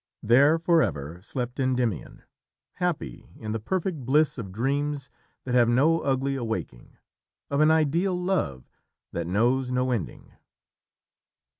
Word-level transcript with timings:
There, 0.23 0.57
forever, 0.57 1.21
slept 1.21 1.59
Endymion, 1.59 2.23
happy 2.77 3.29
in 3.37 3.51
the 3.51 3.59
perfect 3.59 3.99
bliss 4.03 4.39
of 4.39 4.51
dreams 4.51 5.11
that 5.43 5.53
have 5.53 5.69
no 5.69 5.99
ugly 5.99 6.35
awaking, 6.35 6.97
of 7.51 7.59
an 7.61 7.69
ideal 7.69 8.19
love 8.19 8.67
that 9.13 9.27
knows 9.27 9.71
no 9.71 9.91
ending. 9.91 10.31